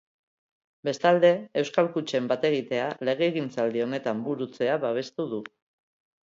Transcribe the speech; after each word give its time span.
Bestalde, 0.87 1.29
euskal 1.61 1.89
kutxen 1.97 2.29
bat-egitea 2.31 2.87
legegintzaldi 3.11 3.85
honetan 3.85 4.25
burutzea 4.29 4.81
babestu 4.87 5.29
du. 5.37 5.43